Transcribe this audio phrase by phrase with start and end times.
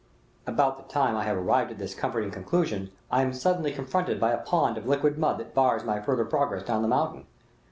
[0.47, 4.31] About the time I have arrived at this comforting conclusion, I am suddenly confronted by
[4.31, 7.27] a pond of liquid mud that bars my farther progress down the mountain.